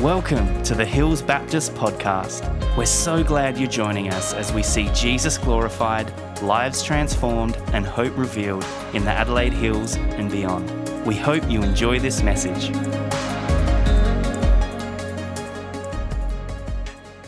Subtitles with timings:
[0.00, 2.74] Welcome to the Hills Baptist Podcast.
[2.74, 6.10] We're so glad you're joining us as we see Jesus glorified,
[6.40, 10.70] lives transformed, and hope revealed in the Adelaide Hills and beyond.
[11.04, 12.74] We hope you enjoy this message.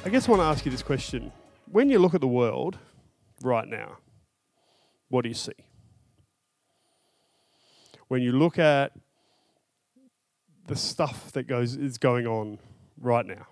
[0.03, 1.31] I guess I want to ask you this question.
[1.71, 2.79] When you look at the world
[3.43, 3.99] right now,
[5.11, 5.53] what do you see?
[8.09, 8.93] When you look at
[10.67, 12.59] the stuff that goes is going on
[13.01, 13.47] right now.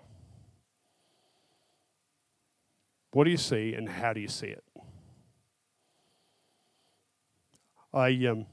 [3.11, 4.63] What do you see and how do you see it?
[7.93, 8.45] I um,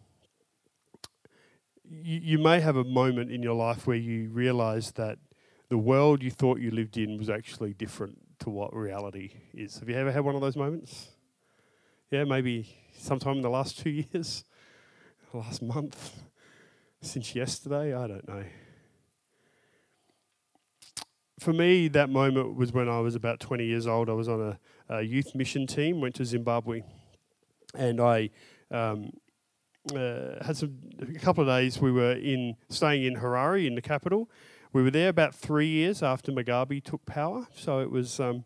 [1.89, 5.19] you, you may have a moment in your life where you realize that
[5.69, 9.79] the world you thought you lived in was actually different to what reality is.
[9.79, 11.09] Have you ever had one of those moments?
[12.11, 14.45] Yeah, maybe sometime in the last two years,
[15.33, 16.23] last month,
[17.01, 18.45] since yesterday, I don't know.
[21.39, 24.11] For me, that moment was when I was about 20 years old.
[24.11, 26.83] I was on a, a youth mission team, went to Zimbabwe,
[27.75, 28.31] and I
[28.73, 29.11] um,
[29.95, 31.81] uh, had some, a couple of days.
[31.81, 34.29] We were in staying in Harare, in the capital.
[34.73, 38.45] We were there about three years after Mugabe took power, so it was um,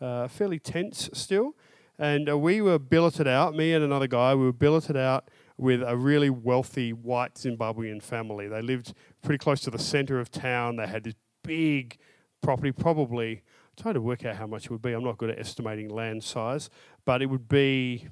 [0.00, 1.56] uh, fairly tense still.
[1.98, 5.82] And uh, we were billeted out, me and another guy, we were billeted out with
[5.82, 8.48] a really wealthy white Zimbabwean family.
[8.48, 10.76] They lived pretty close to the center of town.
[10.76, 11.98] They had this big
[12.40, 14.92] property, probably, I'm trying to work out how much it would be.
[14.92, 16.70] I'm not good at estimating land size,
[17.04, 18.06] but it would be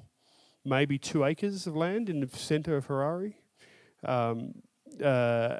[0.65, 3.33] maybe two acres of land in the center of Harare.
[4.03, 4.53] Um,
[5.03, 5.59] uh,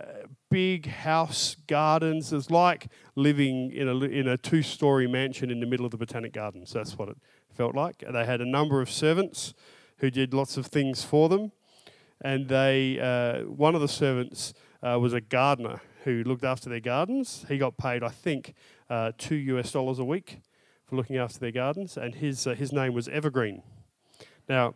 [0.50, 2.34] big house gardens.
[2.34, 5.98] It's like living in a in a two story mansion in the middle of the
[5.98, 6.74] Botanic Gardens.
[6.74, 7.18] That's what it
[7.54, 8.04] felt like.
[8.12, 9.54] They had a number of servants
[9.98, 11.52] who did lots of things for them,
[12.22, 16.80] and they uh, one of the servants uh, was a gardener who looked after their
[16.80, 17.46] gardens.
[17.48, 18.54] He got paid, I think,
[18.90, 20.40] uh, two US dollars a week
[20.86, 23.62] for looking after their gardens, and his uh, his name was Evergreen.
[24.48, 24.76] Now,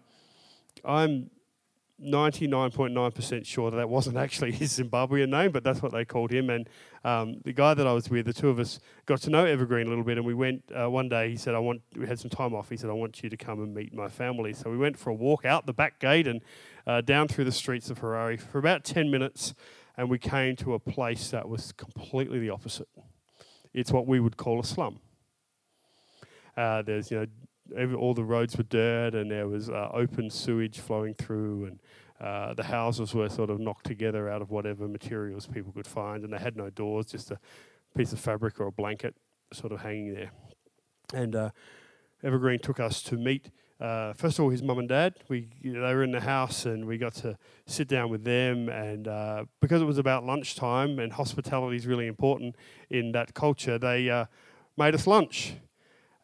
[0.84, 1.30] I'm
[2.02, 6.50] 99.9% sure that that wasn't actually his Zimbabwean name, but that's what they called him.
[6.50, 6.68] And
[7.04, 9.88] um, the guy that I was with, the two of us got to know Evergreen
[9.88, 10.18] a little bit.
[10.18, 12.70] And we went uh, one day, he said, I want, we had some time off.
[12.70, 14.54] He said, I want you to come and meet my family.
[14.54, 16.42] So we went for a walk out the back gate and
[16.88, 19.54] uh, down through the streets of Harare for about 10 minutes.
[19.98, 22.88] And we came to a place that was completely the opposite.
[23.74, 25.00] It's what we would call a slum.
[26.58, 27.26] Uh, there's, you know,
[27.76, 31.80] every, all the roads were dirt and there was uh, open sewage flowing through and
[32.20, 36.24] uh, the houses were sort of knocked together out of whatever materials people could find
[36.24, 37.40] and they had no doors just a
[37.98, 39.16] piece of fabric or a blanket
[39.54, 40.32] sort of hanging there.
[41.14, 41.50] And uh,
[42.24, 43.50] evergreen took us to meet
[43.82, 45.16] uh, first of all his mum and dad.
[45.28, 49.08] We they were in the house and we got to sit down with them and
[49.08, 52.56] uh, because it was about lunchtime and hospitality is really important
[52.92, 54.26] in that culture they uh,
[54.78, 55.56] made us lunch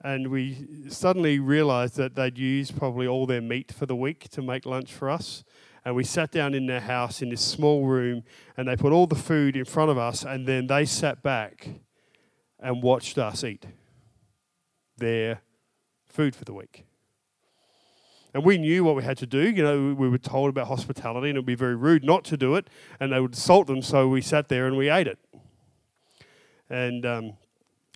[0.04, 4.42] and we suddenly realized that they'd used probably all their meat for the week to
[4.42, 5.44] make lunch for us.
[5.84, 8.24] And we sat down in their house in this small room,
[8.56, 11.70] and they put all the food in front of us, and then they sat back
[12.60, 13.66] and watched us eat
[14.98, 15.42] their
[16.08, 16.86] food for the week.
[18.34, 19.50] And we knew what we had to do.
[19.50, 22.38] You know, we were told about hospitality, and it would be very rude not to
[22.38, 22.70] do it,
[23.00, 25.18] and they would assault them, so we sat there and we ate it.
[26.70, 27.38] And um,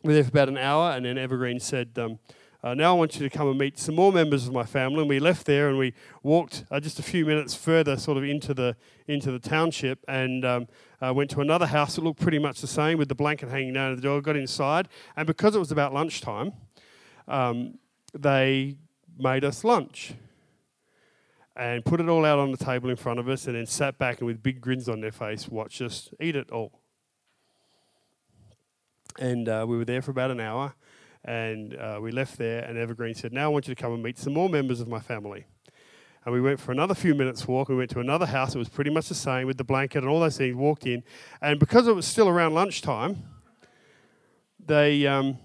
[0.04, 2.18] we were there for about an hour, and then Evergreen said, um,
[2.64, 5.02] uh, Now I want you to come and meet some more members of my family.
[5.02, 8.24] And we left there and we walked uh, just a few minutes further, sort of
[8.24, 8.76] into the,
[9.08, 10.68] into the township, and um,
[11.02, 13.74] uh, went to another house that looked pretty much the same with the blanket hanging
[13.74, 14.22] down the door.
[14.22, 16.54] Got inside, and because it was about lunchtime,
[17.28, 17.78] um,
[18.14, 18.78] they
[19.20, 20.14] made us lunch
[21.56, 24.00] and put it all out on the table in front of us, and then sat
[24.00, 26.81] back and with big grins on their face watched us eat it all.
[29.20, 30.74] And uh, we were there for about an hour.
[31.24, 34.02] And uh, we left there, and Evergreen said, Now I want you to come and
[34.02, 35.46] meet some more members of my family.
[36.26, 37.70] And we went for another few minutes walk.
[37.70, 38.56] We went to another house.
[38.56, 40.56] It was pretty much the same with the blanket and all those things.
[40.56, 41.04] Walked in,
[41.42, 43.24] and because it was still around lunchtime,
[44.64, 45.38] they um,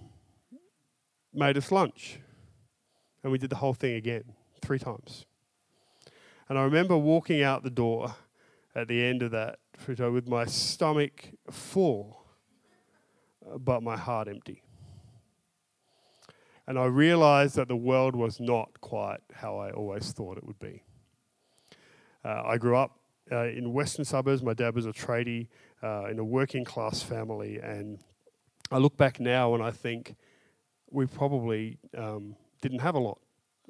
[1.35, 2.21] made us lunch,
[3.23, 4.25] and we did the whole thing again
[4.63, 5.27] three times.
[6.49, 8.15] And I remember walking out the door
[8.75, 12.16] at the end of that with my stomach full
[13.59, 14.63] but my heart empty.
[16.67, 20.59] And I realized that the world was not quite how I always thought it would
[20.59, 20.83] be.
[22.25, 22.99] Uh, I grew up
[23.31, 24.43] uh, in western suburbs.
[24.43, 25.47] My dad was a tradie
[25.83, 27.59] uh, in a working class family.
[27.59, 28.01] And
[28.73, 30.17] I look back now and I think
[30.91, 33.19] we probably um, didn't have a lot.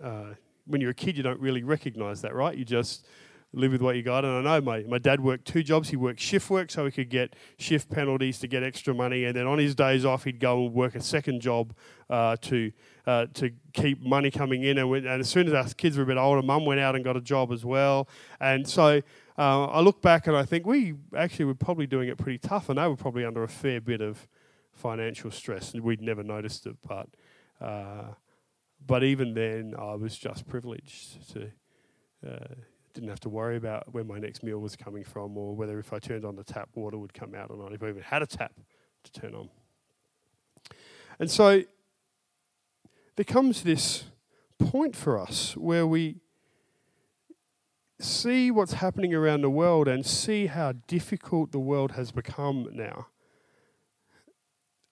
[0.03, 0.35] Uh,
[0.67, 2.57] when you're a kid, you don't really recognize that, right?
[2.57, 3.07] You just
[3.53, 4.25] live with what you got.
[4.25, 5.89] And I know my, my dad worked two jobs.
[5.89, 9.25] He worked shift work so he could get shift penalties to get extra money.
[9.25, 11.75] And then on his days off, he'd go and work a second job
[12.11, 12.73] uh, to
[13.07, 14.79] uh, to keep money coming in.
[14.79, 17.05] And, and as soon as our kids were a bit older, mum went out and
[17.05, 18.09] got a job as well.
[18.41, 19.01] And so
[19.39, 22.69] uh, I look back and I think we actually were probably doing it pretty tough.
[22.69, 24.29] And they were probably under a fair bit of
[24.73, 25.73] financial stress.
[25.73, 26.77] And we'd never noticed it.
[26.87, 27.09] But,
[27.61, 28.15] uh,
[28.85, 31.51] but even then, I was just privileged to
[32.27, 32.55] uh,
[32.97, 35.93] didn't have to worry about where my next meal was coming from or whether if
[35.93, 38.23] I turned on the tap, water would come out or not, if I even had
[38.23, 38.53] a tap
[39.05, 39.51] to turn on.
[41.19, 41.63] And so
[43.17, 44.05] there comes this
[44.59, 46.17] point for us where we
[48.01, 53.09] see what's happening around the world and see how difficult the world has become now.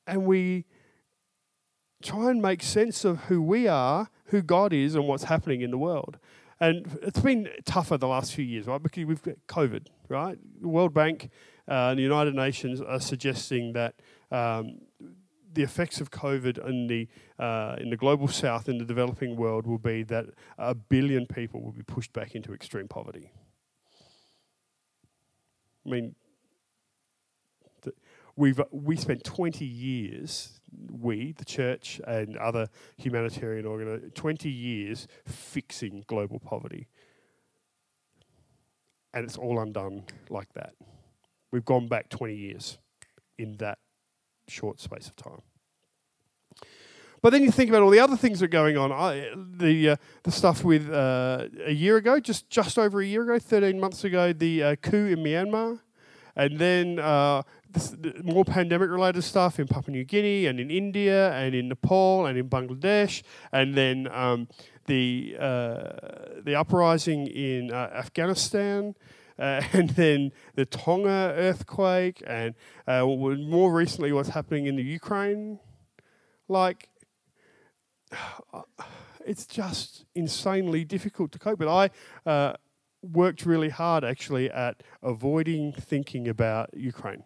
[0.07, 0.67] And we
[2.03, 5.71] try and make sense of who we are, who God is, and what's happening in
[5.71, 6.19] the world.
[6.65, 8.83] And it's been tougher the last few years, right?
[8.83, 10.39] Because we've got COVID, right?
[10.63, 11.29] The World Bank
[11.69, 13.97] uh, and the United Nations are suggesting that
[14.31, 14.79] um,
[15.53, 17.07] the effects of COVID in the
[17.39, 20.25] uh, in the global south, in the developing world, will be that
[20.57, 23.31] a billion people will be pushed back into extreme poverty.
[25.85, 26.15] I mean,
[28.37, 30.61] we've we spent 20 years
[30.91, 36.89] we, the church, and other humanitarian organizations, 20 years fixing global poverty.
[39.13, 40.75] And it's all undone like that.
[41.53, 42.79] We've gone back 20 years
[43.39, 43.79] in that
[44.49, 45.43] short space of time.
[47.23, 48.93] But then you think about all the other things that are going on.
[48.93, 53.23] I, the uh, the stuff with uh, a year ago, just just over a year
[53.23, 55.81] ago, 13 months ago, the uh, coup in Myanmar,
[56.37, 57.43] and then uh,
[57.75, 62.27] this, more pandemic related stuff in Papua New Guinea and in India and in Nepal
[62.27, 63.23] and in Bangladesh,
[63.53, 64.49] and then um,
[64.87, 68.95] the uh, the uprising in uh, Afghanistan.
[69.37, 72.55] Uh, and then the Tonga earthquake, and
[72.87, 75.59] uh, more recently, what's happening in the Ukraine.
[76.47, 76.89] Like,
[79.27, 81.69] it's just insanely difficult to cope with.
[81.69, 81.91] I
[82.25, 82.53] uh,
[83.03, 87.25] worked really hard actually at avoiding thinking about Ukraine.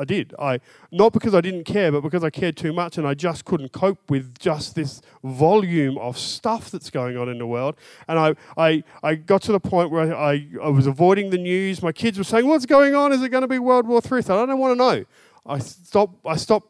[0.00, 0.34] I did.
[0.38, 0.60] I
[0.90, 3.72] not because I didn't care, but because I cared too much, and I just couldn't
[3.72, 7.76] cope with just this volume of stuff that's going on in the world.
[8.08, 11.36] And I, I, I got to the point where I, I, I was avoiding the
[11.36, 11.82] news.
[11.82, 13.12] My kids were saying, "What's going on?
[13.12, 15.04] Is it going to be World War III?" I don't want to know.
[15.44, 16.26] I stopped.
[16.26, 16.68] I stopped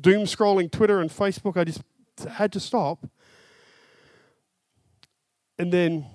[0.00, 1.56] doom scrolling Twitter and Facebook.
[1.56, 1.82] I just
[2.28, 3.04] had to stop.
[5.58, 6.06] And then,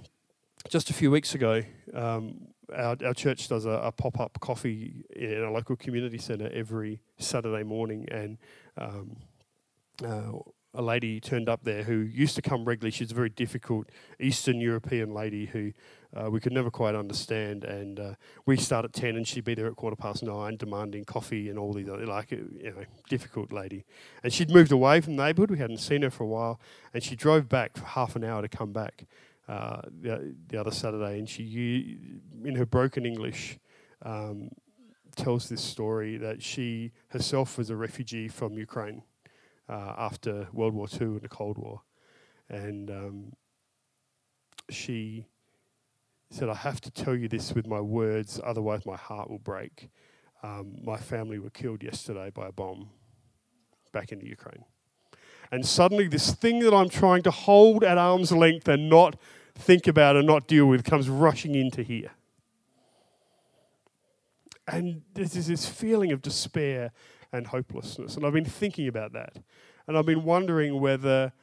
[0.69, 1.63] just a few weeks ago,
[1.93, 6.49] um, our, our church does a, a pop up coffee in a local community centre
[6.53, 8.37] every Saturday morning, and
[8.77, 9.17] um,
[10.03, 10.31] uh,
[10.75, 12.91] a lady turned up there who used to come regularly.
[12.91, 13.89] She's a very difficult
[14.19, 15.71] Eastern European lady who
[16.15, 17.63] uh, we could never quite understand.
[17.63, 18.13] And uh,
[18.45, 21.57] we start at 10 and she'd be there at quarter past nine demanding coffee and
[21.57, 23.85] all these other, like, you know, difficult lady.
[24.23, 25.51] And she'd moved away from the neighbourhood.
[25.51, 26.59] We hadn't seen her for a while.
[26.93, 29.05] And she drove back for half an hour to come back
[29.47, 31.97] uh, the, the other Saturday, and she,
[32.43, 33.59] in her broken English,
[34.01, 34.49] um,
[35.15, 39.03] tells this story that she herself was a refugee from Ukraine
[39.69, 41.81] uh, after World War II and the Cold War,
[42.49, 43.33] and um,
[44.69, 45.27] she
[46.31, 49.89] said, "I have to tell you this with my words, otherwise my heart will break."
[50.43, 52.89] Um, my family were killed yesterday by a bomb
[53.91, 54.65] back in the Ukraine.
[55.51, 59.15] And suddenly, this thing that I'm trying to hold at arm's length and not
[59.55, 62.11] think about and not deal with comes rushing into here.
[64.67, 66.91] And there's this feeling of despair
[67.31, 68.15] and hopelessness.
[68.15, 69.37] And I've been thinking about that.
[69.87, 71.33] And I've been wondering whether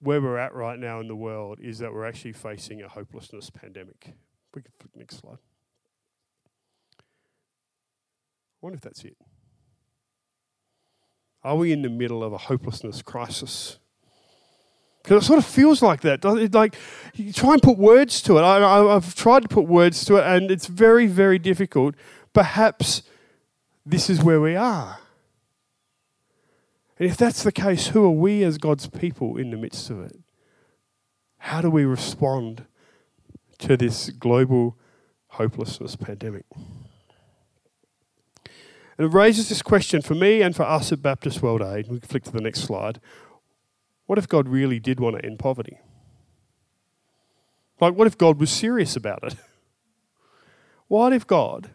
[0.00, 3.50] where we're at right now in the world is that we're actually facing a hopelessness
[3.50, 4.14] pandemic.
[4.54, 5.38] We can flick next slide.
[6.98, 9.16] I wonder if that's it.
[11.42, 13.78] Are we in the middle of a hopelessness crisis?
[15.02, 16.24] Because it sort of feels like that.
[16.24, 16.74] It, like
[17.14, 18.42] you try and put words to it.
[18.42, 21.94] I, I've tried to put words to it, and it's very, very difficult.
[22.32, 23.02] Perhaps
[23.86, 24.98] this is where we are.
[26.98, 30.00] And if that's the case, who are we as God's people in the midst of
[30.02, 30.18] it?
[31.38, 32.66] How do we respond
[33.60, 34.76] to this global
[35.28, 36.44] hopelessness pandemic?
[39.00, 41.88] And it raises this question for me and for us at Baptist World Aid.
[41.88, 43.00] We can flick to the next slide.
[44.04, 45.78] What if God really did want to end poverty?
[47.80, 49.36] Like, what if God was serious about it?
[50.86, 51.70] What if God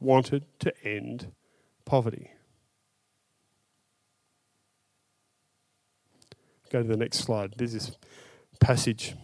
[0.00, 1.32] wanted to end
[1.86, 2.30] poverty?
[6.68, 7.54] Go to the next slide.
[7.56, 7.96] There's this
[8.58, 9.14] passage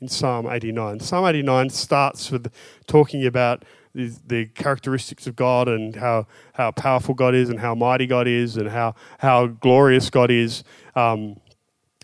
[0.00, 1.00] in Psalm 89.
[1.00, 2.50] Psalm 89 starts with
[2.86, 3.66] talking about
[4.06, 8.56] the, characteristics of God and how, how powerful God is and how mighty God is
[8.56, 10.62] and how, how glorious God is.
[10.94, 11.40] Um,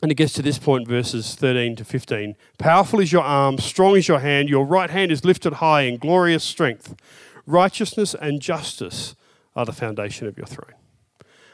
[0.03, 2.37] and it gets to this point, verses 13 to 15.
[2.59, 5.97] Powerful is your arm, strong is your hand, your right hand is lifted high in
[5.97, 6.95] glorious strength.
[7.47, 9.15] Righteousness and justice
[9.57, 10.75] are the foundation of your throne.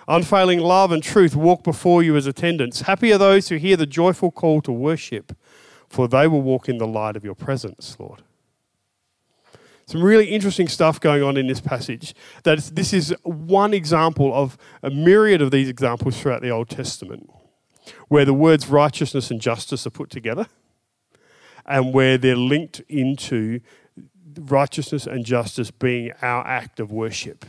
[0.09, 2.83] Unfailing love and truth walk before you as attendants.
[2.83, 5.37] Happy are those who hear the joyful call to worship,
[5.89, 8.23] for they will walk in the light of your presence, Lord.
[9.91, 12.15] Some really interesting stuff going on in this passage.
[12.45, 17.29] That this is one example of a myriad of these examples throughout the Old Testament,
[18.07, 20.47] where the words righteousness and justice are put together,
[21.67, 23.63] and where they're linked into
[24.39, 27.45] righteousness and justice being our act of worship.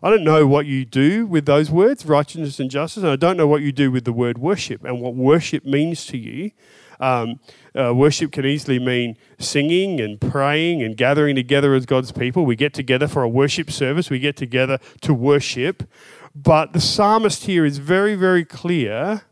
[0.00, 3.36] I don't know what you do with those words, righteousness and justice, and I don't
[3.36, 6.52] know what you do with the word worship and what worship means to you.
[7.00, 7.40] Um,
[7.78, 12.44] uh, worship can easily mean singing and praying and gathering together as God's people.
[12.44, 15.88] We get together for a worship service, we get together to worship.
[16.34, 19.22] But the psalmist here is very, very clear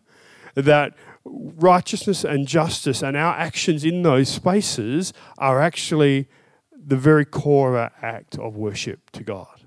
[0.55, 0.95] that
[1.25, 6.29] righteousness and justice and our actions in those spaces are actually
[6.73, 9.61] the very core of our act of worship to God.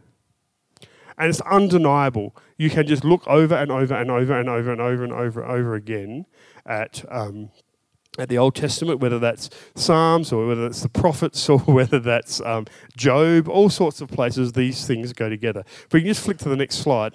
[1.18, 2.36] And it's undeniable.
[2.58, 5.42] You can just look over and over and over and over and over and over
[5.42, 6.26] and over again
[6.66, 7.52] at um,
[8.18, 12.42] at the Old Testament, whether that's Psalms or whether that's the prophets or whether that's
[12.42, 12.66] um,
[12.98, 15.64] Job, all sorts of places these things go together.
[15.86, 17.14] If you can just flick to the next slide.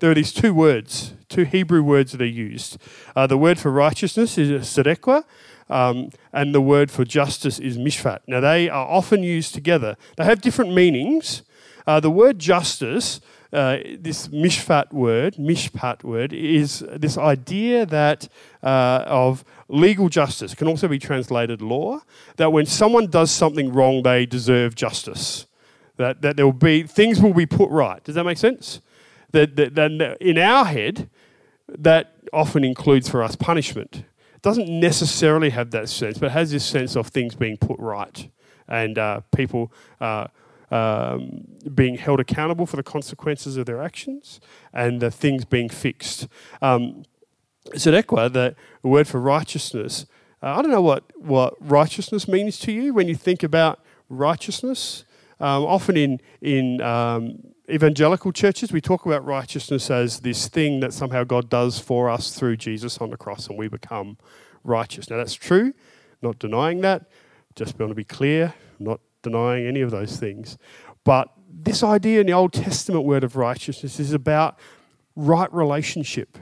[0.00, 2.78] There are these two words, two Hebrew words that are used.
[3.16, 5.24] Uh, the word for righteousness is tzedekah,
[5.70, 8.20] um, and the word for justice is mishpat.
[8.26, 9.96] Now, they are often used together.
[10.16, 11.42] They have different meanings.
[11.86, 13.20] Uh, the word justice
[13.54, 18.28] uh, this mishpat word, mishpat word, is this idea that
[18.62, 20.52] uh, of legal justice.
[20.52, 22.00] It can also be translated law.
[22.36, 25.46] That when someone does something wrong, they deserve justice.
[25.96, 28.02] That that there will be things will be put right.
[28.02, 28.80] Does that make sense?
[29.30, 31.08] That, that, that in our head,
[31.68, 34.04] that often includes for us punishment.
[34.34, 38.28] It doesn't necessarily have that sense, but has this sense of things being put right
[38.68, 40.28] and uh, people uh,
[40.74, 44.40] um, being held accountable for the consequences of their actions
[44.72, 46.26] and the things being fixed.
[46.60, 47.04] Um,
[47.68, 50.06] Tzedekah, the word for righteousness,
[50.42, 55.04] uh, I don't know what, what righteousness means to you when you think about righteousness.
[55.38, 57.38] Um, often in, in um,
[57.70, 62.36] evangelical churches, we talk about righteousness as this thing that somehow God does for us
[62.36, 64.18] through Jesus on the cross and we become
[64.64, 65.08] righteous.
[65.08, 65.72] Now, that's true,
[66.20, 67.08] not denying that.
[67.54, 70.56] Just want to be clear, not denying any of those things.
[71.02, 74.58] But this idea in the Old Testament word of righteousness is about
[75.16, 76.38] right relationship.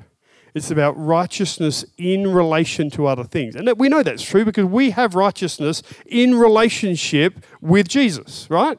[0.54, 3.56] It's about righteousness in relation to other things.
[3.56, 8.78] And we know that's true because we have righteousness in relationship with Jesus, right?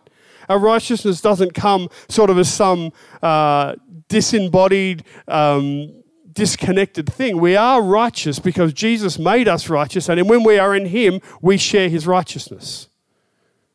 [0.49, 2.91] Our righteousness doesn't come sort of as some
[3.23, 3.75] uh,
[4.07, 7.39] disembodied, um, disconnected thing.
[7.39, 11.57] We are righteous because Jesus made us righteous, and when we are in Him, we
[11.57, 12.89] share His righteousness.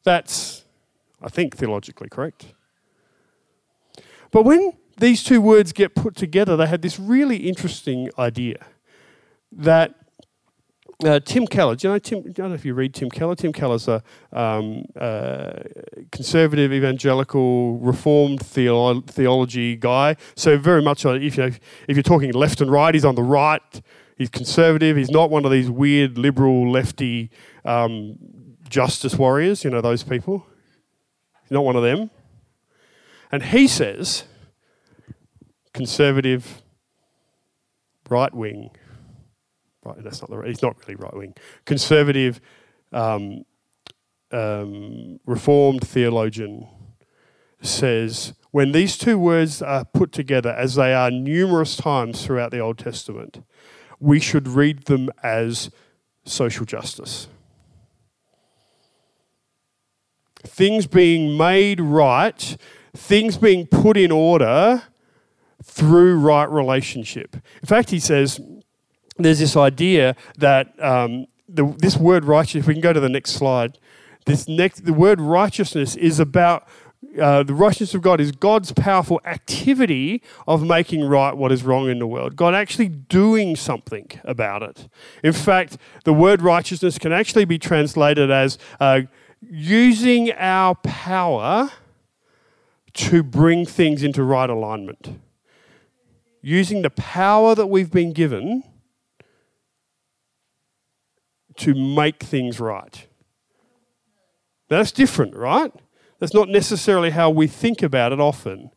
[0.09, 0.65] That's,
[1.21, 2.55] I think, theologically correct.
[4.31, 8.65] But when these two words get put together, they had this really interesting idea
[9.53, 9.97] that
[11.05, 12.25] uh, Tim Keller, do you know Tim?
[12.27, 13.37] I don't know if you read Tim Keller.
[13.37, 15.50] Tim Keller's a um, uh,
[16.11, 20.17] conservative, evangelical, reformed theolo- theology guy.
[20.37, 21.53] So very much, if you know,
[21.87, 23.83] if you're talking left and right, he's on the right.
[24.17, 24.97] He's conservative.
[24.97, 27.31] He's not one of these weird liberal lefty
[27.67, 28.17] um,
[28.69, 30.47] justice warriors, you know, those people.
[31.43, 32.11] He's not one of them.
[33.31, 34.25] And he says,
[35.75, 36.63] conservative,
[38.09, 38.71] right wing,
[39.85, 41.35] right, that's not the, right, he's not really right wing,
[41.65, 42.41] conservative,
[42.93, 43.45] um,
[44.31, 46.69] um, reformed theologian
[47.61, 52.61] says, when these two words are put together, as they are numerous times throughout the
[52.61, 53.43] Old Testament,
[54.01, 55.71] we should read them as
[56.25, 57.29] social justice.
[60.45, 62.57] Things being made right,
[62.97, 64.83] things being put in order
[65.62, 67.35] through right relationship.
[67.35, 68.40] In fact, he says
[69.16, 73.09] there's this idea that um, the, this word righteous, if we can go to the
[73.09, 73.78] next slide,
[74.26, 76.68] this next, the word righteousness is about
[77.21, 81.88] uh, the righteousness of God is God's powerful activity of making right what is wrong
[81.88, 82.37] in the world.
[82.37, 84.88] God actually doing something about it.
[85.23, 89.02] In fact, the word righteousness can actually be translated as uh,
[89.40, 91.71] using our power
[92.95, 95.21] to bring things into right alignment.
[96.40, 98.64] Using the power that we've been given
[101.57, 103.07] to make things right.
[104.68, 105.73] That's different, right?
[106.18, 108.71] That's not necessarily how we think about it often.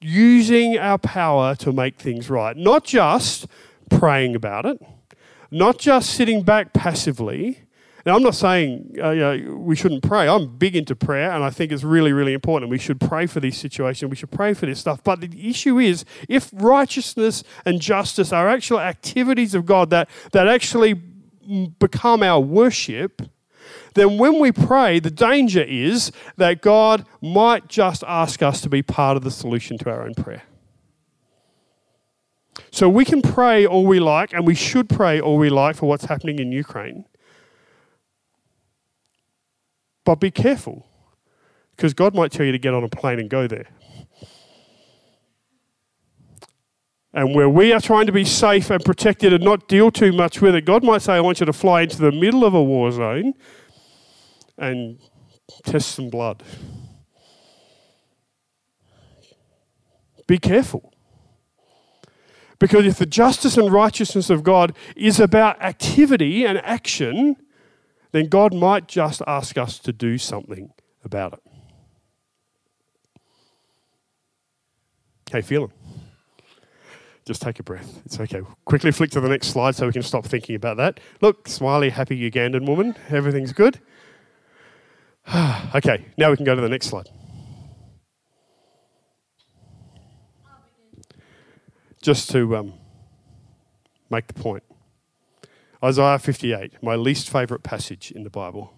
[0.00, 3.46] Using our power to make things right, not just
[3.90, 4.80] praying about it,
[5.50, 7.62] not just sitting back passively.
[8.06, 10.28] Now, I'm not saying uh, you know, we shouldn't pray.
[10.28, 12.70] I'm big into prayer, and I think it's really, really important.
[12.70, 14.10] We should pray for these situations.
[14.10, 15.04] We should pray for this stuff.
[15.04, 20.48] But the issue is, if righteousness and justice are actual activities of God that, that
[20.48, 20.94] actually
[21.78, 23.22] become our worship,
[23.94, 28.82] then when we pray, the danger is that God might just ask us to be
[28.82, 30.42] part of the solution to our own prayer.
[32.70, 35.86] So we can pray all we like, and we should pray all we like for
[35.86, 37.04] what's happening in Ukraine.
[40.10, 40.88] But be careful,
[41.76, 43.68] because God might tell you to get on a plane and go there.
[47.12, 50.40] And where we are trying to be safe and protected and not deal too much
[50.40, 52.60] with it, God might say, I want you to fly into the middle of a
[52.60, 53.34] war zone
[54.58, 54.98] and
[55.62, 56.42] test some blood.
[60.26, 60.92] Be careful.
[62.58, 67.36] Because if the justice and righteousness of God is about activity and action,
[68.12, 70.72] then God might just ask us to do something
[71.04, 71.40] about it.
[75.30, 75.72] How you feeling?
[77.24, 78.02] Just take a breath.
[78.04, 78.42] It's okay.
[78.64, 80.98] Quickly flick to the next slide so we can stop thinking about that.
[81.20, 82.96] Look, smiley, happy Ugandan woman.
[83.08, 83.78] Everything's good.
[85.74, 87.08] okay, now we can go to the next slide.
[92.02, 92.72] Just to um,
[94.10, 94.64] make the point
[95.82, 98.74] Isaiah 58, my least favourite passage in the Bible,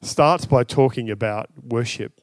[0.00, 2.20] starts by talking about worship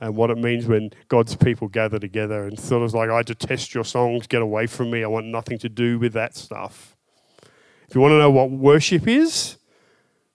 [0.00, 3.74] and what it means when God's people gather together and sort of like, I detest
[3.74, 6.96] your songs, get away from me, I want nothing to do with that stuff.
[7.88, 9.56] If you want to know what worship is,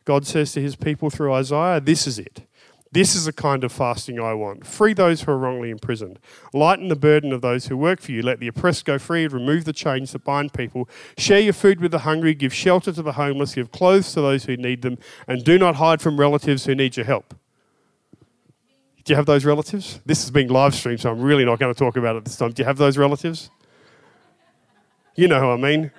[0.03, 2.47] God says to his people through Isaiah, this is it.
[2.93, 4.67] This is the kind of fasting I want.
[4.67, 6.19] Free those who are wrongly imprisoned.
[6.53, 8.21] Lighten the burden of those who work for you.
[8.21, 9.23] Let the oppressed go free.
[9.23, 10.89] and Remove the chains that bind people.
[11.17, 12.33] Share your food with the hungry.
[12.33, 13.55] Give shelter to the homeless.
[13.55, 14.97] Give clothes to those who need them.
[15.25, 17.33] And do not hide from relatives who need your help.
[19.05, 20.01] Do you have those relatives?
[20.05, 22.35] This is being live streamed, so I'm really not going to talk about it this
[22.35, 22.51] time.
[22.51, 23.49] Do you have those relatives?
[25.15, 25.91] You know who I mean.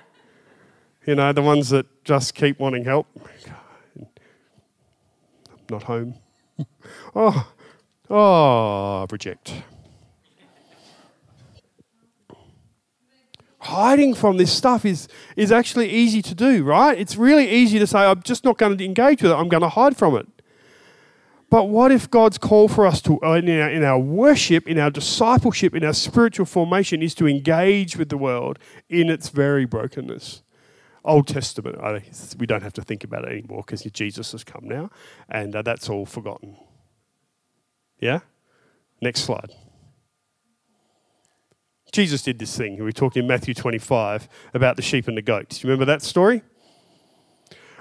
[1.07, 3.07] You know, the ones that just keep wanting help.
[3.99, 4.07] I'm
[5.69, 6.22] Not home
[7.15, 7.51] oh,
[8.09, 9.53] oh, reject.
[13.59, 16.97] Hiding from this stuff is, is actually easy to do, right?
[16.97, 19.63] It's really easy to say, I'm just not going to engage with it, I'm going
[19.63, 20.27] to hide from it.
[21.49, 24.79] But what if God's call for us to, uh, in our, in our worship, in
[24.79, 28.57] our discipleship, in our spiritual formation, is to engage with the world
[28.89, 30.41] in its very brokenness?
[31.05, 31.77] Old Testament,
[32.39, 34.89] we don't have to think about it anymore because Jesus has come now,
[35.29, 36.57] and uh, that's all forgotten.
[38.03, 38.19] Yeah?
[39.01, 39.49] Next slide.
[41.93, 42.83] Jesus did this thing.
[42.83, 45.63] We talked in Matthew 25 about the sheep and the goats.
[45.63, 46.41] You remember that story?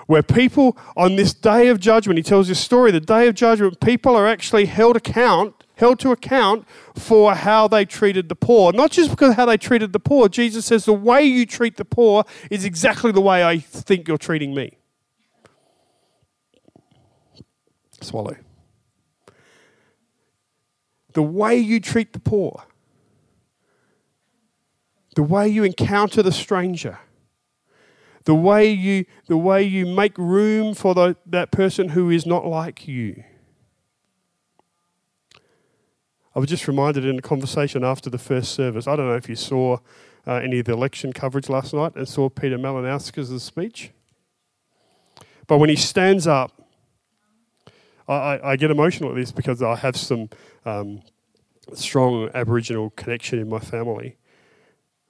[0.07, 3.81] Where people, on this day of judgment, he tells this story, the day of judgment,
[3.81, 8.73] people are actually held account held to account for how they treated the poor.
[8.73, 10.29] Not just because how they treated the poor.
[10.29, 14.19] Jesus says the way you treat the poor is exactly the way I think you're
[14.19, 14.79] treating me.
[18.01, 18.37] Swallow.
[21.13, 22.65] The way you treat the poor,
[25.15, 26.99] the way you encounter the stranger,
[28.25, 32.47] the way you, the way you make room for the, that person who is not
[32.47, 33.25] like you
[36.35, 38.87] I was just reminded in a conversation after the first service.
[38.87, 39.79] I don't know if you saw
[40.27, 43.91] uh, any of the election coverage last night and saw Peter Malinauskas' speech.
[45.47, 46.62] But when he stands up,
[48.09, 50.29] I, I, get emotional at this because I have some
[50.65, 51.03] um,
[51.75, 54.17] strong Aboriginal connection in my family.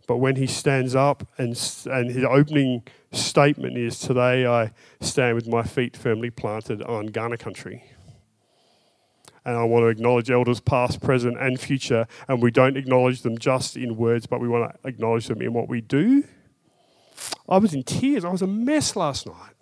[0.07, 1.50] But when he stands up and,
[1.87, 7.38] and his opening statement is, Today I stand with my feet firmly planted on Kaurna
[7.38, 7.85] country
[9.44, 12.07] and I want to acknowledge elders past, present, and future.
[12.28, 15.52] And we don't acknowledge them just in words, but we want to acknowledge them in
[15.52, 16.24] what we do.
[17.48, 18.24] I was in tears.
[18.24, 19.55] I was a mess last night.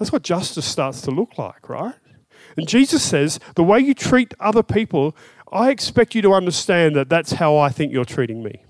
[0.00, 1.94] That's what justice starts to look like, right?
[2.56, 5.14] And Jesus says, the way you treat other people,
[5.52, 8.64] I expect you to understand that that's how I think you're treating me.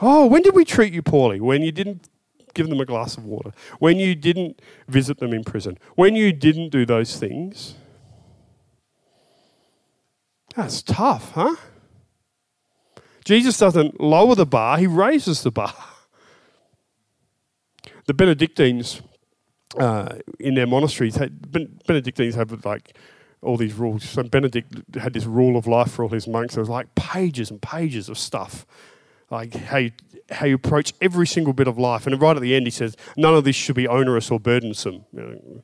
[0.00, 1.40] Oh, when did we treat you poorly?
[1.40, 2.08] When you didn't
[2.54, 6.32] give them a glass of water, when you didn't visit them in prison, when you
[6.32, 7.74] didn't do those things.
[10.54, 11.56] That's tough, huh?
[13.24, 15.74] Jesus doesn't lower the bar, he raises the bar.
[18.06, 19.02] The Benedictines
[19.78, 22.96] uh, in their monasteries, had, ben, Benedictines have like
[23.42, 24.04] all these rules.
[24.04, 26.54] So Benedict had this rule of life for all his monks.
[26.54, 28.66] There was like pages and pages of stuff,
[29.30, 29.92] like how you,
[30.30, 32.06] how you approach every single bit of life.
[32.06, 35.04] And right at the end, he says, none of this should be onerous or burdensome.
[35.12, 35.62] You know,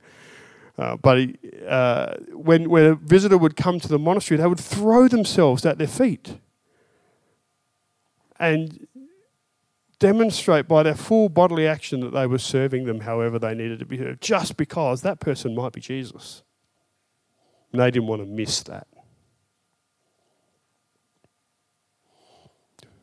[0.79, 1.29] uh, but
[1.67, 5.79] uh, when, when a visitor would come to the monastery, they would throw themselves at
[5.79, 6.37] their feet
[8.41, 8.89] and
[10.01, 13.85] demonstrate by their full bodily action that they were serving them however they needed to
[13.85, 16.43] be served, just because that person might be Jesus.
[17.71, 18.89] And they didn't want to miss that.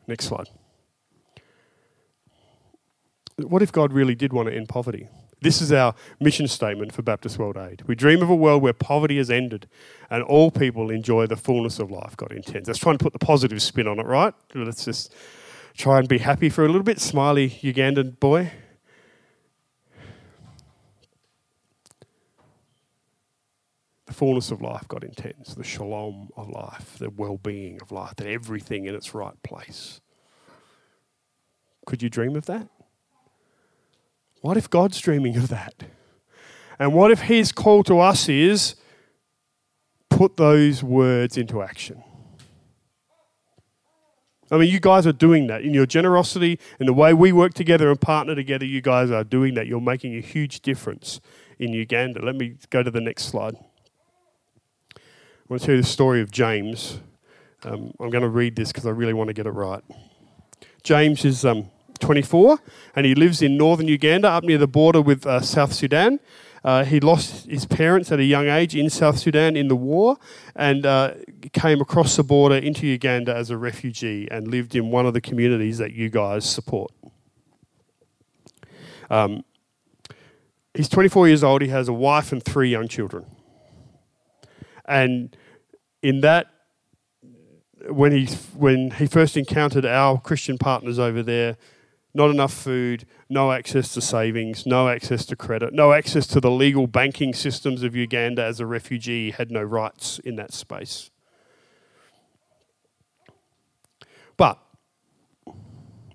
[0.06, 0.48] Next slide.
[3.36, 5.08] What if God really did want to end poverty?
[5.40, 7.82] This is our mission statement for Baptist World Aid.
[7.86, 9.68] We dream of a world where poverty has ended
[10.10, 12.66] and all people enjoy the fullness of life God intends.
[12.66, 14.34] That's trying to put the positive spin on it, right?
[14.54, 15.14] Let's just
[15.78, 17.00] try and be happy for a little bit.
[17.00, 18.50] Smiley Ugandan boy.
[24.06, 28.16] The fullness of life got intense, the shalom of life, the well being of life,
[28.16, 30.00] that everything in its right place.
[31.86, 32.68] Could you dream of that?
[34.40, 35.74] What if God's dreaming of that?
[36.78, 38.74] And what if His call to us is
[40.10, 42.02] put those words into action?
[44.50, 47.54] I mean, you guys are doing that in your generosity, in the way we work
[47.54, 48.64] together and partner together.
[48.64, 49.66] You guys are doing that.
[49.66, 51.20] You're making a huge difference
[51.58, 52.24] in Uganda.
[52.24, 53.56] Let me go to the next slide.
[54.96, 55.00] I
[55.48, 57.00] want to tell you the story of James.
[57.64, 59.82] Um, I'm going to read this because I really want to get it right.
[60.82, 62.58] James is um, 24,
[62.94, 66.20] and he lives in northern Uganda, up near the border with uh, South Sudan.
[66.64, 70.16] Uh, he lost his parents at a young age in South Sudan in the war
[70.56, 71.14] and uh,
[71.52, 75.20] came across the border into Uganda as a refugee and lived in one of the
[75.20, 76.92] communities that you guys support.
[79.10, 79.44] Um,
[80.74, 83.26] he's 24 years old, he has a wife and three young children.
[84.84, 85.36] And
[86.02, 86.48] in that
[87.88, 91.56] when he when he first encountered our Christian partners over there,
[92.14, 96.50] not enough food, no access to savings, no access to credit, no access to the
[96.50, 101.10] legal banking systems of Uganda as a refugee, had no rights in that space.
[104.36, 104.58] But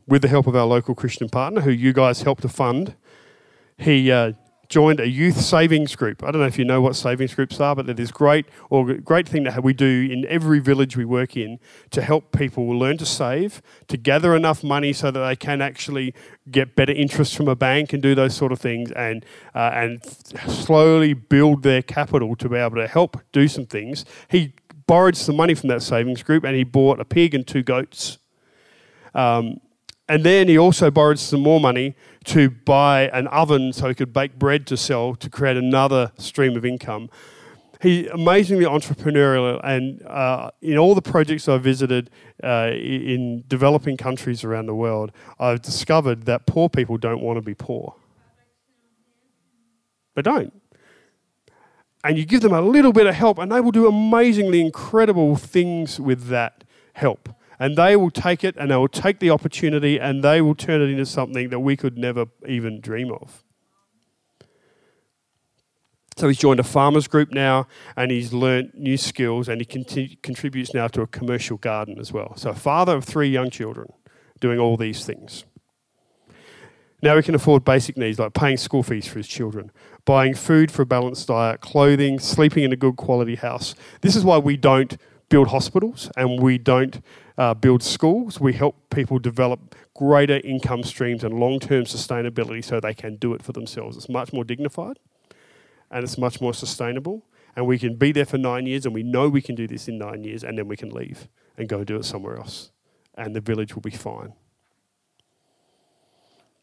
[0.07, 2.95] with the help of our local Christian partner, who you guys helped to fund,
[3.77, 4.33] he uh,
[4.73, 6.23] joined a youth savings group.
[6.23, 8.91] I don't know if you know what savings groups are, but they're this great or
[8.95, 11.59] great thing that we do in every village we work in
[11.91, 16.15] to help people learn to save, to gather enough money so that they can actually
[16.49, 20.03] get better interest from a bank and do those sort of things, and uh, and
[20.47, 24.05] slowly build their capital to be able to help do some things.
[24.27, 24.53] He
[24.87, 28.17] borrowed some money from that savings group and he bought a pig and two goats.
[29.13, 29.59] Um,
[30.09, 34.11] and then he also borrowed some more money to buy an oven so he could
[34.11, 37.09] bake bread to sell to create another stream of income.
[37.81, 42.09] He's amazingly entrepreneurial, and uh, in all the projects I've visited
[42.41, 47.41] uh, in developing countries around the world, I've discovered that poor people don't want to
[47.41, 47.95] be poor.
[50.15, 50.53] They don't.
[52.05, 55.35] And you give them a little bit of help, and they will do amazingly incredible
[55.35, 56.63] things with that
[56.93, 57.29] help
[57.63, 60.81] and they will take it and they will take the opportunity and they will turn
[60.81, 63.41] it into something that we could never even dream of.
[66.17, 70.73] So he's joined a farmers group now and he's learnt new skills and he contributes
[70.73, 72.35] now to a commercial garden as well.
[72.35, 73.93] So, father of three young children
[74.41, 75.45] doing all these things.
[77.01, 79.71] Now he can afford basic needs like paying school fees for his children,
[80.03, 83.73] buying food for a balanced diet, clothing, sleeping in a good quality house.
[84.01, 84.97] This is why we don't
[85.33, 87.01] build hospitals and we don't
[87.39, 88.39] uh, build schools.
[88.39, 93.33] We help people develop greater income streams and long term sustainability so they can do
[93.33, 93.97] it for themselves.
[93.97, 94.99] It's much more dignified
[95.89, 97.25] and it's much more sustainable.
[97.55, 99.87] And we can be there for nine years and we know we can do this
[99.87, 102.69] in nine years and then we can leave and go do it somewhere else.
[103.15, 104.33] And the village will be fine.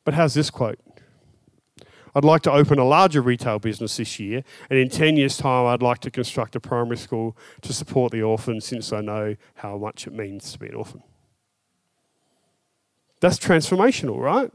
[0.04, 0.78] But how's this quote?
[2.14, 5.66] I'd like to open a larger retail business this year, and in 10 years' time,
[5.66, 9.76] I'd like to construct a primary school to support the orphans since I know how
[9.78, 11.02] much it means to be an orphan.
[13.20, 14.50] That's transformational, right?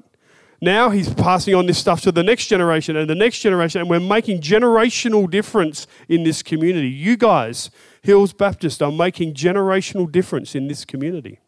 [0.61, 3.89] Now he's passing on this stuff to the next generation and the next generation, and
[3.89, 6.89] we're making generational difference in this community.
[6.89, 7.69] You guys,
[8.01, 11.39] Hills Baptist, are making generational difference in this community.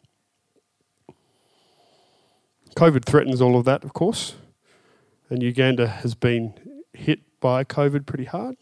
[2.76, 4.34] COVID threatens all of that, of course
[5.30, 6.54] and Uganda has been
[6.92, 8.56] hit by COVID pretty hard.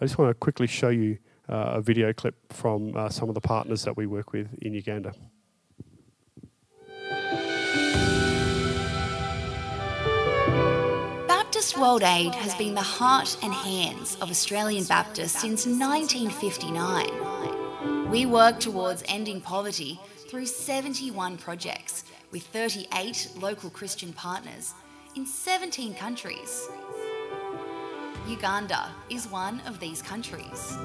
[0.00, 3.34] I just want to quickly show you uh, a video clip from uh, some of
[3.34, 5.12] the partners that we work with in Uganda.
[11.28, 18.10] Baptist World Aid has been the heart and hands of Australian Baptists since 1959.
[18.10, 24.74] We work towards ending poverty through 71 projects with 38 local Christian partners
[25.14, 26.68] in 17 countries.
[28.26, 30.78] Uganda is one of these countries.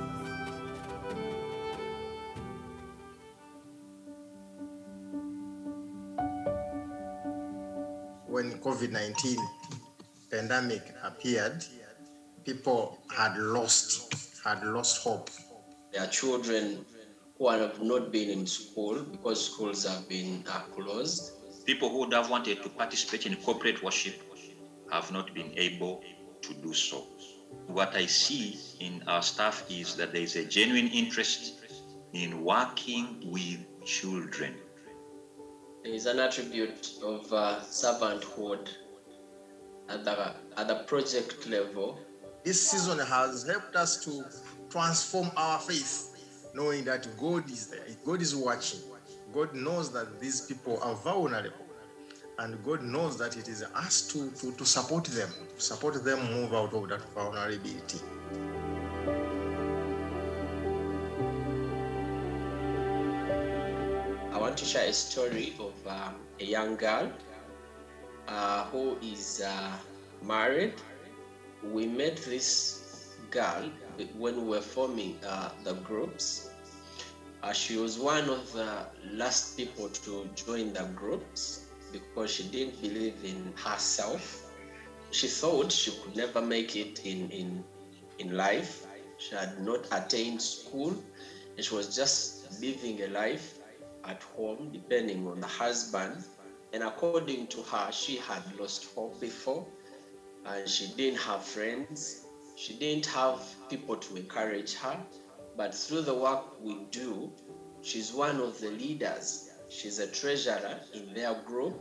[8.38, 9.36] when COVID-19
[10.30, 11.66] pandemic appeared,
[12.46, 14.14] people had lost
[14.44, 15.32] had lost hope.
[15.92, 16.86] There are children
[17.36, 21.32] who have not been in school because schools have been uh, closed.
[21.68, 24.24] People who would have wanted to participate in corporate worship
[24.90, 26.02] have not been able
[26.42, 27.06] to do so.
[27.68, 31.60] What I see in our staff is that there is a genuine interest
[32.14, 34.56] in working with children.
[35.84, 38.70] There is an attribute of uh, servanthood
[39.90, 42.00] at the, at the project level.
[42.46, 44.24] This season has helped us to
[44.70, 46.16] transform our faith,
[46.54, 48.80] knowing that God is there, God is watching.
[49.34, 51.66] God knows that these people are vulnerable.
[52.40, 56.20] And God knows that it is us to, to, to support them, to support them
[56.34, 58.00] move out of that vulnerability.
[64.32, 67.12] I want to share a story of um, a young girl
[68.28, 69.72] uh, who is uh,
[70.24, 70.76] married.
[71.64, 73.72] We met this girl
[74.16, 76.52] when we were forming uh, the groups.
[77.48, 82.82] Uh, she was one of the last people to join the groups because she didn't
[82.82, 84.52] believe in herself.
[85.12, 87.64] She thought she could never make it in, in,
[88.20, 88.86] in life.
[89.18, 90.94] She had not attained school
[91.56, 93.60] and she was just living a life
[94.04, 96.26] at home, depending on the husband.
[96.74, 99.66] And according to her, she had lost hope before
[100.46, 102.26] and she didn't have friends.
[102.58, 105.00] She didn't have people to encourage her.
[105.58, 107.32] But through the work we do,
[107.82, 109.50] she's one of the leaders.
[109.70, 111.76] She's a treasurer in their group.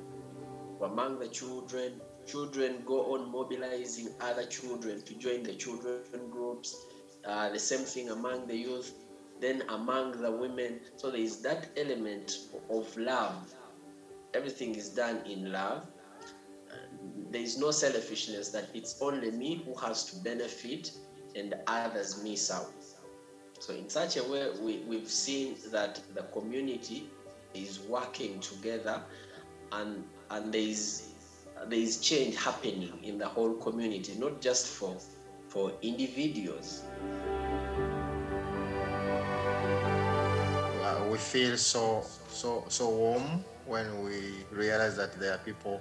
[0.82, 6.74] Among the children, children go on mobilizing other children to join the children groups.
[7.04, 8.92] Uh, the same thing among the youth,
[9.40, 10.80] then among the women.
[10.96, 12.38] So there is that element
[12.70, 13.54] of love.
[14.34, 15.82] Everything is done in love.
[17.30, 20.92] There is no selfishness that it's only me who has to benefit
[21.34, 22.75] and others miss out.
[23.58, 27.08] So, in such a way, we, we've seen that the community
[27.54, 29.02] is working together
[29.72, 31.08] and, and there, is,
[31.66, 34.96] there is change happening in the whole community, not just for,
[35.48, 36.82] for individuals.
[40.82, 45.80] Uh, we feel so so so warm when we realize that there are people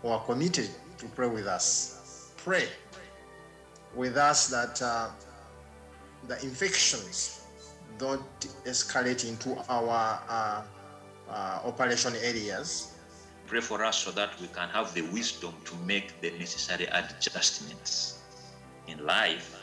[0.00, 0.68] who are committed
[0.98, 2.32] to pray with us.
[2.36, 2.68] Pray
[3.94, 5.08] with us that uh,
[6.26, 7.46] the infections
[7.98, 10.62] don't escalate into our uh,
[11.30, 12.94] uh, operation areas.
[13.46, 18.18] Pray for us so that we can have the wisdom to make the necessary adjustments
[18.86, 19.58] in life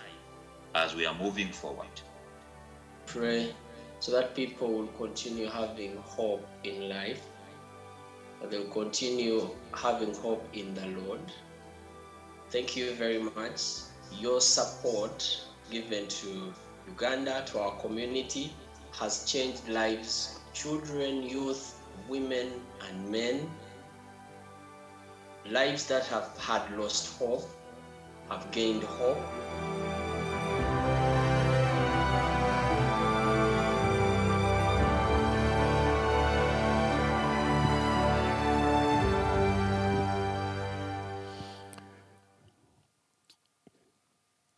[0.73, 1.87] as we are moving forward.
[3.05, 3.53] Pray
[3.99, 7.21] so that people will continue having hope in life,
[8.41, 11.21] that they'll continue having hope in the Lord.
[12.49, 13.61] Thank you very much.
[14.19, 15.41] Your support
[15.71, 16.53] given to
[16.87, 18.53] Uganda, to our community,
[18.93, 21.75] has changed lives children, youth,
[22.07, 23.49] women, and men.
[25.45, 27.47] Lives that have had lost hope
[28.29, 29.17] have gained hope.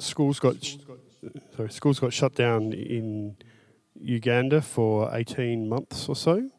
[0.08, 0.56] Schools got
[1.56, 3.36] sorry, schools got shut down in
[4.00, 6.50] Uganda for 18 months or so,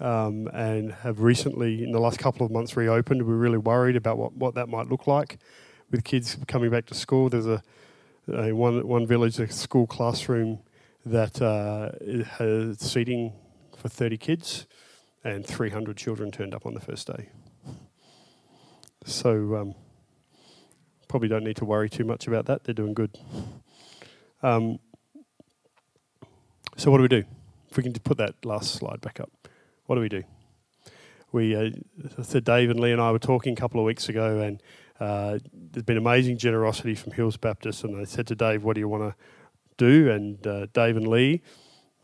[0.00, 3.26] um, and have recently, in the last couple of months, reopened.
[3.26, 5.38] We're really worried about what, what that might look like
[5.90, 7.28] with kids coming back to school.
[7.28, 7.62] There's a,
[8.32, 10.60] a one one village, a school classroom
[11.04, 11.90] that uh,
[12.38, 13.32] has seating
[13.76, 14.66] for 30 kids,
[15.24, 17.30] and 300 children turned up on the first day.
[19.04, 19.56] So.
[19.56, 19.74] Um,
[21.08, 22.64] probably don't need to worry too much about that.
[22.64, 23.18] They're doing good.
[24.42, 24.78] Um,
[26.76, 27.24] so what do we do?
[27.70, 29.30] If we can put that last slide back up,
[29.86, 30.22] what do we do?
[31.32, 31.70] We uh,
[32.22, 34.62] so Dave and Lee and I were talking a couple of weeks ago, and
[35.00, 38.80] uh, there's been amazing generosity from Hills Baptist, and I said to Dave, "What do
[38.80, 39.14] you want to
[39.76, 41.42] do?" And uh, Dave and Lee,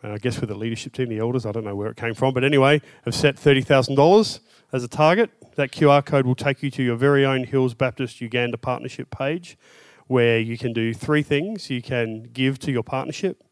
[0.03, 2.13] and I guess with the leadership team, the elders, I don't know where it came
[2.13, 4.41] from, but anyway, have set thirty thousand dollars
[4.73, 8.21] as a target That QR code will take you to your very own Hills Baptist
[8.21, 9.57] Uganda partnership page
[10.09, 11.71] where you can do three things.
[11.71, 13.45] You can give to your partnership,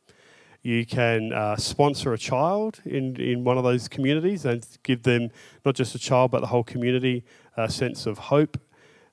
[0.62, 5.30] you can uh, sponsor a child in, in one of those communities and give them
[5.64, 7.24] not just a child but the whole community
[7.56, 8.58] a sense of hope.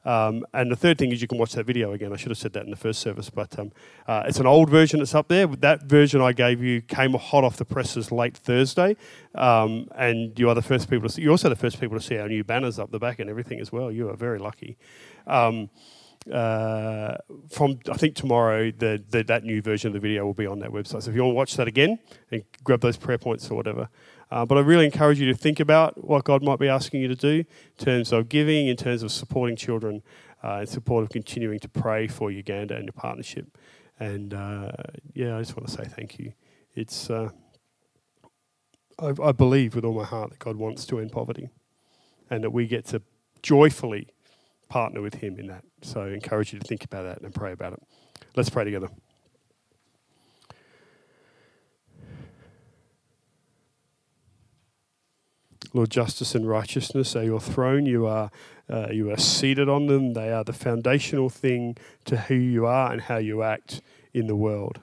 [0.10, 2.12] Um, and the third thing is you can watch that video again.
[2.12, 3.72] I should have said that in the first service, but um,
[4.08, 5.46] uh, it's an old version that's up there.
[5.46, 8.98] That version I gave you came hot off the presses late Thursday,
[9.36, 11.22] um, and you are the first people to see.
[11.22, 13.60] You're also the first people to see our new banners up the back and everything
[13.60, 13.92] as well.
[13.92, 14.80] You are very lucky.
[15.28, 15.70] Um,
[16.34, 17.18] uh,
[17.52, 20.58] from I think tomorrow, the, the, that new version of the video will be on
[20.60, 21.04] that website.
[21.04, 22.00] So if you want to watch that again
[22.32, 23.90] and grab those prayer points or whatever.
[24.32, 27.08] Uh, but I really encourage you to think about what God might be asking you
[27.08, 27.46] to do in
[27.86, 30.04] terms of giving, in terms of supporting children,
[30.44, 33.58] uh, in support of continuing to pray for Uganda and your partnership.
[34.00, 34.72] And uh,
[35.14, 36.34] yeah, I just want to say thank you.
[36.76, 37.30] It's uh,
[39.00, 41.50] I, I believe with all my heart that God wants to end poverty,
[42.30, 43.02] and that we get to
[43.42, 44.10] joyfully
[44.70, 45.64] partner with Him in that.
[45.82, 47.84] So I encourage you to think about that and pray about it.
[48.36, 48.90] Let's pray together.
[55.74, 57.86] Lord, justice and righteousness are your throne.
[57.86, 58.32] You are,
[58.70, 60.14] uh, you are seated on them.
[60.14, 63.82] They are the foundational thing to who you are and how you act
[64.14, 64.80] in the world.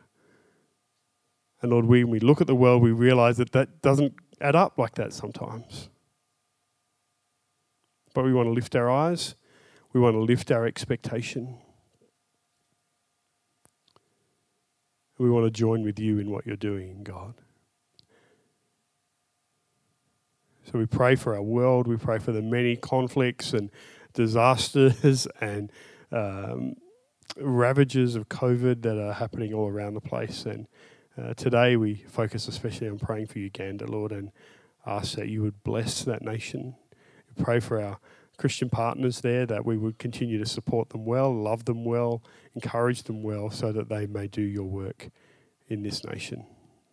[1.60, 4.78] And Lord, when we look at the world, we realize that that doesn't add up
[4.78, 5.88] like that sometimes.
[8.14, 9.34] But we want to lift our eyes
[9.96, 11.56] we want to lift our expectation.
[15.16, 17.32] We want to join with you in what you're doing, God.
[20.70, 21.86] So we pray for our world.
[21.86, 23.70] We pray for the many conflicts and
[24.14, 25.70] disasters and
[26.10, 26.74] um,
[27.36, 30.44] ravages of COVID that are happening all around the place.
[30.44, 30.66] And
[31.16, 34.32] uh, today we focus especially on praying for Uganda, Lord, and
[34.84, 36.74] ask that you would bless that nation.
[37.28, 38.00] We pray for our
[38.36, 42.24] Christian partners there, that we would continue to support them well, love them well,
[42.56, 45.10] encourage them well, so that they may do your work
[45.68, 46.44] in this nation.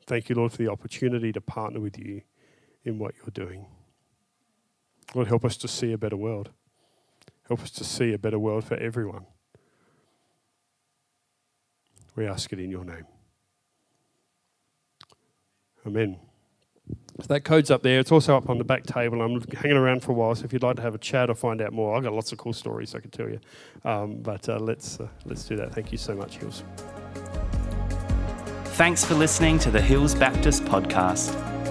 [0.06, 2.22] Thank you, Lord, for the opportunity to partner with you
[2.84, 3.66] in what you're doing.
[5.14, 6.50] Lord, help us to see a better world.
[7.48, 9.26] Help us to see a better world for everyone.
[12.16, 13.06] We ask it in your name.
[15.86, 16.20] Amen.
[17.20, 18.00] So that code's up there.
[18.00, 19.22] It's also up on the back table.
[19.22, 21.36] I'm hanging around for a while, so if you'd like to have a chat or
[21.36, 23.40] find out more, I've got lots of cool stories I could tell you.
[23.86, 25.74] Um, but uh, let's uh, let's do that.
[25.74, 26.64] Thank you so much, Hills.
[28.76, 31.53] Thanks for listening to the Hills Baptist podcast.